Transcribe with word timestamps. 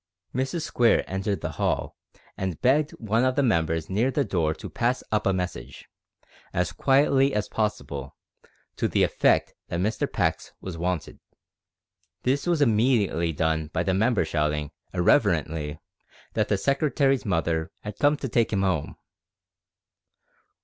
Mrs 0.33 0.63
Square 0.63 1.07
entered 1.07 1.41
the 1.41 1.51
hall, 1.61 1.95
and 2.35 2.59
begged 2.59 2.89
one 2.93 3.23
of 3.23 3.35
the 3.35 3.43
members 3.43 3.87
near 3.87 4.09
the 4.09 4.23
door 4.23 4.55
to 4.55 4.67
pass 4.67 5.03
up 5.11 5.27
a 5.27 5.31
message 5.31 5.85
as 6.53 6.71
quietly 6.71 7.35
as 7.35 7.47
possible 7.47 8.15
to 8.77 8.87
the 8.87 9.03
effect 9.03 9.53
that 9.67 9.79
Mr 9.79 10.11
Pax 10.11 10.53
was 10.59 10.75
wanted. 10.75 11.19
This 12.23 12.47
was 12.47 12.63
immediately 12.63 13.31
done 13.31 13.67
by 13.67 13.83
the 13.83 13.93
member 13.93 14.25
shouting, 14.25 14.71
irreverently, 14.91 15.77
that 16.33 16.47
the 16.47 16.57
secretary's 16.57 17.23
mother 17.23 17.71
"'ad 17.83 17.99
come 17.99 18.17
to 18.17 18.27
take 18.27 18.51
'im 18.51 18.63
'ome." 18.63 18.95